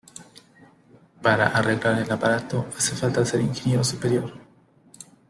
[1.21, 4.33] para arreglar el aparato hace falta ser ingeniero superior